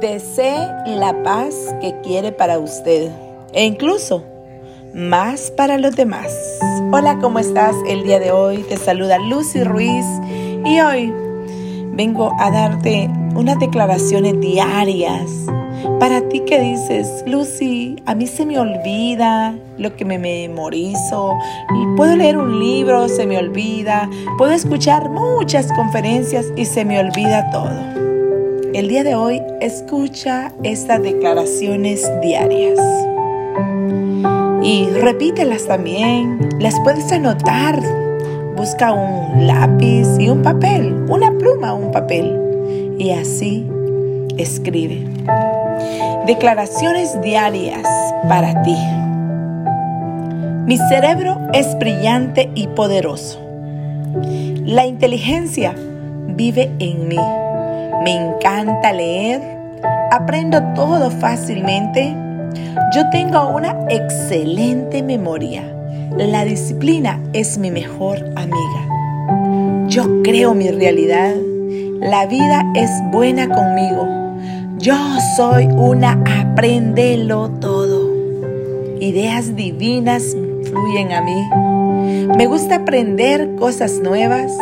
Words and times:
Desee 0.00 0.68
la 0.86 1.24
paz 1.24 1.74
que 1.80 1.92
quiere 2.02 2.30
para 2.30 2.60
usted 2.60 3.10
e 3.52 3.64
incluso 3.64 4.22
más 4.94 5.50
para 5.50 5.76
los 5.76 5.96
demás. 5.96 6.32
Hola, 6.92 7.18
¿cómo 7.20 7.40
estás 7.40 7.74
el 7.88 8.04
día 8.04 8.20
de 8.20 8.30
hoy? 8.30 8.58
Te 8.68 8.76
saluda 8.76 9.18
Lucy 9.18 9.64
Ruiz 9.64 10.06
y 10.64 10.78
hoy 10.78 11.12
vengo 11.94 12.32
a 12.38 12.48
darte 12.52 13.10
unas 13.34 13.58
declaraciones 13.58 14.38
diarias 14.38 15.46
para 15.98 16.20
ti 16.28 16.40
que 16.40 16.60
dices, 16.60 17.24
Lucy, 17.26 17.96
a 18.06 18.14
mí 18.14 18.28
se 18.28 18.46
me 18.46 18.60
olvida 18.60 19.56
lo 19.78 19.96
que 19.96 20.04
me 20.04 20.18
memorizo, 20.18 21.32
puedo 21.96 22.14
leer 22.14 22.38
un 22.38 22.60
libro, 22.60 23.08
se 23.08 23.26
me 23.26 23.36
olvida, 23.36 24.08
puedo 24.36 24.52
escuchar 24.52 25.08
muchas 25.08 25.72
conferencias 25.72 26.46
y 26.54 26.66
se 26.66 26.84
me 26.84 27.00
olvida 27.00 27.50
todo. 27.50 28.17
El 28.74 28.88
día 28.88 29.02
de 29.02 29.14
hoy 29.14 29.42
escucha 29.60 30.52
estas 30.62 31.02
declaraciones 31.02 32.06
diarias 32.20 32.78
y 34.62 34.86
repítelas 35.00 35.66
también. 35.66 36.38
Las 36.60 36.74
puedes 36.84 37.10
anotar. 37.10 37.80
Busca 38.56 38.92
un 38.92 39.46
lápiz 39.46 40.06
y 40.18 40.28
un 40.28 40.42
papel, 40.42 41.06
una 41.08 41.30
pluma 41.32 41.72
o 41.72 41.78
un 41.78 41.92
papel 41.92 42.96
y 42.98 43.10
así 43.12 43.66
escribe. 44.36 45.06
Declaraciones 46.26 47.18
diarias 47.22 47.88
para 48.28 48.62
ti. 48.62 48.76
Mi 50.66 50.76
cerebro 50.76 51.38
es 51.54 51.78
brillante 51.78 52.50
y 52.54 52.66
poderoso. 52.66 53.40
La 54.66 54.84
inteligencia 54.84 55.74
vive 56.36 56.70
en 56.78 57.08
mí. 57.08 57.18
Me 58.02 58.14
encanta 58.14 58.92
leer, 58.92 59.40
aprendo 60.12 60.62
todo 60.74 61.10
fácilmente. 61.10 62.14
Yo 62.94 63.08
tengo 63.10 63.48
una 63.48 63.74
excelente 63.88 65.02
memoria. 65.02 65.62
La 66.16 66.44
disciplina 66.44 67.20
es 67.32 67.58
mi 67.58 67.70
mejor 67.70 68.18
amiga. 68.36 69.86
Yo 69.88 70.22
creo 70.22 70.54
mi 70.54 70.70
realidad. 70.70 71.34
La 72.00 72.26
vida 72.26 72.64
es 72.74 72.90
buena 73.10 73.48
conmigo. 73.48 74.06
Yo 74.78 74.96
soy 75.36 75.66
una 75.66 76.22
aprendelo 76.40 77.50
todo. 77.60 78.12
Ideas 79.00 79.56
divinas 79.56 80.36
fluyen 80.64 81.12
a 81.12 81.20
mí. 81.20 82.28
Me 82.36 82.46
gusta 82.46 82.76
aprender 82.76 83.56
cosas 83.56 84.00
nuevas 84.02 84.52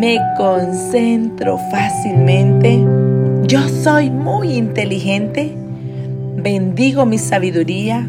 me 0.00 0.20
concentro 0.36 1.58
fácilmente, 1.70 2.84
yo 3.44 3.66
soy 3.82 4.10
muy 4.10 4.52
inteligente, 4.52 5.54
bendigo 6.36 7.06
mi 7.06 7.16
sabiduría, 7.16 8.06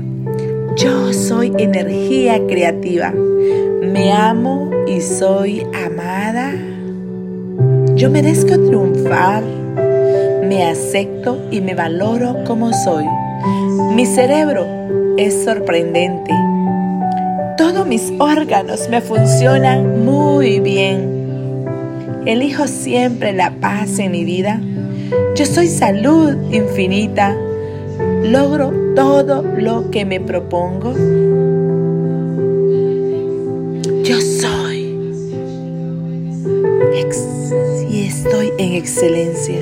yo 0.75 1.13
soy 1.13 1.53
energía 1.57 2.45
creativa, 2.45 3.13
me 3.81 4.11
amo 4.11 4.69
y 4.85 4.99
soy 4.99 5.65
amada, 5.85 6.53
yo 7.95 8.09
merezco 8.09 8.59
triunfar, 8.59 9.43
me 10.43 10.65
acepto 10.65 11.39
y 11.51 11.61
me 11.61 11.73
valoro 11.73 12.43
como 12.45 12.73
soy. 12.73 13.05
Mi 13.95 14.05
cerebro 14.05 14.65
es 15.17 15.43
sorprendente. 15.45 16.33
Todos 17.57 17.87
mis 17.87 18.11
órganos 18.19 18.89
me 18.89 19.01
funcionan 19.01 20.05
muy 20.05 20.59
bien. 20.59 21.16
Elijo 22.27 22.67
siempre 22.67 23.31
la 23.31 23.51
paz 23.61 23.99
en 23.99 24.11
mi 24.11 24.25
vida. 24.25 24.59
Yo 25.37 25.45
soy 25.45 25.69
salud 25.69 26.35
infinita. 26.51 27.33
Logro 28.21 28.73
todo 28.97 29.43
lo 29.43 29.89
que 29.91 30.03
me 30.03 30.19
propongo. 30.19 30.93
Yo 34.03 34.19
soy. 34.19 34.67
y 37.89 38.07
estoy 38.07 38.51
en 38.57 38.73
excelencia. 38.73 39.61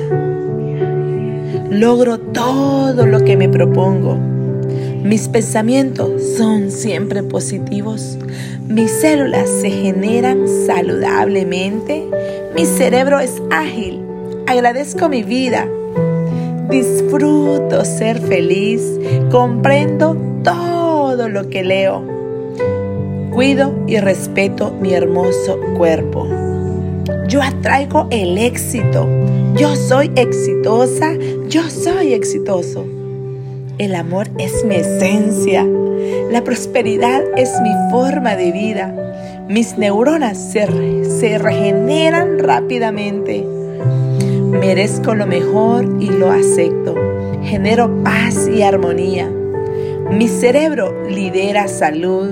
Logro 1.70 2.18
todo 2.18 3.06
lo 3.06 3.24
que 3.24 3.36
me 3.36 3.48
propongo. 3.48 4.18
Mis 5.04 5.28
pensamientos 5.28 6.20
son 6.36 6.72
siempre 6.72 7.22
positivos. 7.22 8.18
Mis 8.68 8.90
células 8.90 9.48
se 9.48 9.70
generan 9.70 10.48
saludablemente. 10.66 12.04
Mi 12.54 12.66
cerebro 12.66 13.20
es 13.20 13.40
ágil. 13.50 14.02
Agradezco 14.48 15.08
mi 15.08 15.22
vida. 15.22 15.68
Disfruto 16.68 17.84
ser 17.84 18.18
feliz. 18.20 18.82
Comprendo 19.30 20.16
todo 20.42 21.28
lo 21.28 21.48
que 21.48 21.62
leo. 21.62 22.02
Cuido 23.32 23.72
y 23.86 23.98
respeto 23.98 24.72
mi 24.80 24.94
hermoso 24.94 25.60
cuerpo. 25.76 26.26
Yo 27.28 27.42
atraigo 27.42 28.08
el 28.10 28.36
éxito. 28.36 29.08
Yo 29.54 29.76
soy 29.76 30.10
exitosa. 30.16 31.14
Yo 31.48 31.70
soy 31.70 32.14
exitoso. 32.14 32.95
El 33.78 33.94
amor 33.94 34.28
es 34.38 34.64
mi 34.64 34.76
esencia. 34.76 35.62
La 36.30 36.42
prosperidad 36.42 37.22
es 37.36 37.60
mi 37.60 37.70
forma 37.90 38.34
de 38.34 38.50
vida. 38.50 38.90
Mis 39.48 39.76
neuronas 39.76 40.38
se, 40.38 41.38
regeneran 41.38 42.38
rápidamente. 42.38 43.44
Merezco 44.46 45.14
lo 45.14 45.26
mejor 45.26 45.98
y 46.00 46.08
lo 46.08 46.30
acepto. 46.30 46.94
Genero 47.42 48.02
paz 48.02 48.48
y 48.48 48.62
armonía. 48.62 49.30
Mi 50.10 50.28
cerebro 50.28 51.06
lidera 51.10 51.68
salud. 51.68 52.30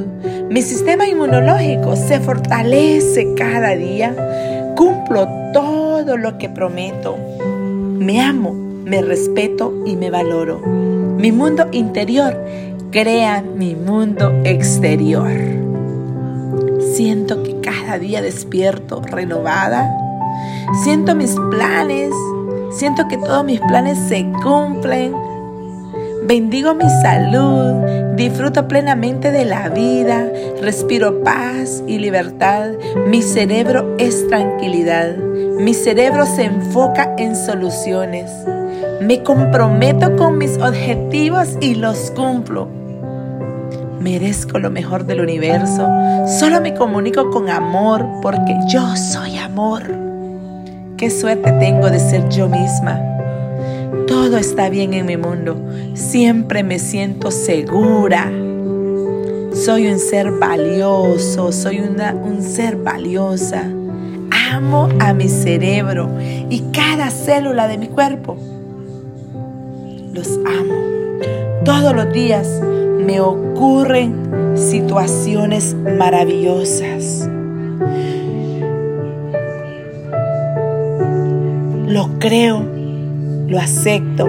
Mi 0.49 0.63
sistema 0.63 1.07
inmunológico 1.07 1.95
se 1.95 2.21
fortalece 2.21 3.35
cada 3.35 3.77
día. 3.77 4.73
Cumplo 4.77 5.29
todo 5.53 6.17
lo 6.17 6.39
que 6.39 6.49
prometo. 6.49 7.19
Me 7.99 8.23
amo, 8.23 8.55
me 8.55 9.03
respeto 9.03 9.75
y 9.85 9.97
me 9.97 10.09
valoro. 10.09 10.94
Mi 11.25 11.33
mundo 11.33 11.67
interior 11.73 12.39
crea 12.91 13.41
mi 13.41 13.75
mundo 13.75 14.31
exterior. 14.45 15.31
Siento 16.95 17.43
que 17.43 17.61
cada 17.63 17.99
día 17.99 18.21
despierto 18.21 19.01
renovada. 19.01 19.91
Siento 20.83 21.15
mis 21.15 21.35
planes. 21.51 22.13
Siento 22.73 23.09
que 23.09 23.17
todos 23.17 23.43
mis 23.43 23.59
planes 23.63 23.99
se 24.01 24.31
cumplen. 24.43 25.15
Bendigo 26.27 26.75
mi 26.75 26.91
salud. 27.01 28.04
Disfruto 28.17 28.69
plenamente 28.69 29.31
de 29.31 29.45
la 29.45 29.69
vida. 29.69 30.27
Respiro 30.61 31.23
paz 31.23 31.83
y 31.87 31.99
libertad. 31.99 32.71
Mi 33.09 33.23
cerebro 33.23 33.97
es 33.99 34.27
tranquilidad. 34.29 35.17
Mi 35.17 35.75
cerebro 35.75 36.27
se 36.27 36.45
enfoca 36.45 37.15
en 37.19 37.37
soluciones. 37.37 38.31
Me 39.01 39.23
comprometo 39.23 40.17
con 40.17 40.39
mis 40.39 40.59
objetivos 40.59 41.57
y 41.61 41.75
los 41.75 42.11
cumplo 42.13 42.69
merezco 44.05 44.59
lo 44.59 44.71
mejor 44.71 45.07
del 45.07 45.23
universo. 45.23 45.89
Solo 46.39 46.61
me 46.61 46.75
comunico 46.75 47.31
con 47.31 47.49
amor 47.49 48.07
porque 48.21 48.55
yo 48.69 48.95
soy 48.97 49.39
amor. 49.39 49.83
Qué 50.99 51.11
suerte 51.11 51.51
tengo 51.53 51.91
de 51.91 51.99
ser 51.99 52.29
yo 52.29 52.47
misma. 52.47 53.14
Todo 54.07 54.37
está 54.37 54.69
bien 54.69 54.95
en 54.95 55.07
mi 55.07 55.17
mundo. 55.17 55.57
Siempre 55.95 56.63
me 56.63 56.79
siento 56.79 57.31
segura. 57.31 58.31
Soy 59.53 59.87
un 59.87 59.99
ser 59.99 60.31
valioso, 60.33 61.53
soy 61.53 61.81
una, 61.81 62.15
un 62.15 62.43
ser 62.43 62.77
valiosa. 62.77 63.65
Amo 64.53 64.89
a 65.01 65.13
mi 65.15 65.29
cerebro 65.29 66.11
y 66.51 66.65
cada 66.73 67.11
célula 67.11 67.69
de 67.69 67.79
mi 67.79 67.89
cuerpo. 67.89 68.37
Los 70.13 70.29
amo. 70.47 70.75
Todos 71.65 71.95
los 71.95 72.13
días 72.13 72.49
me 73.05 73.21
ocurren 73.21 74.15
situaciones 74.55 75.75
maravillosas. 75.75 77.29
Lo 81.87 82.11
creo, 82.19 82.65
lo 83.55 83.61
acepto, 83.61 84.29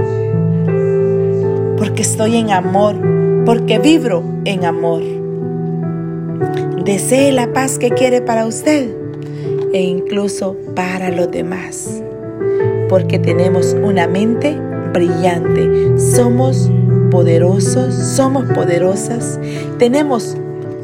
porque 1.79 2.03
estoy 2.03 2.35
en 2.35 2.51
amor, 2.51 2.95
porque 3.43 3.79
vibro 3.79 4.23
en 4.45 4.65
amor. 4.65 5.01
Desee 6.83 7.31
la 7.31 7.51
paz 7.51 7.79
que 7.79 7.89
quiere 7.89 8.21
para 8.21 8.45
usted 8.45 8.87
e 9.73 9.81
incluso 9.81 10.55
para 10.75 11.09
los 11.09 11.31
demás, 11.31 12.03
porque 12.87 13.17
tenemos 13.17 13.75
una 13.81 14.07
mente 14.07 14.55
brillante, 14.93 15.97
somos 15.97 16.69
poderosos, 17.09 17.95
somos 17.95 18.45
poderosas, 18.53 19.39
tenemos 19.79 20.37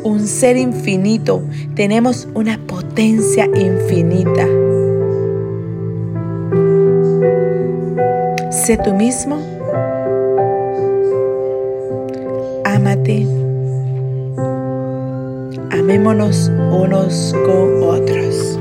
un 0.03 0.25
ser 0.25 0.57
infinito, 0.57 1.43
tenemos 1.75 2.27
una 2.33 2.59
potencia 2.65 3.45
infinita. 3.45 4.47
Sé 8.71 8.77
tú 8.77 8.93
mismo. 8.93 9.35
Ámate. 12.63 13.27
Amémonos 15.71 16.49
unos 16.71 17.35
con 17.45 17.83
otros. 17.83 18.57